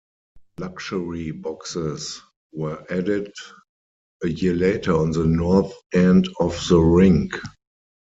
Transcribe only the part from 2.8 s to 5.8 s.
added a year later on the north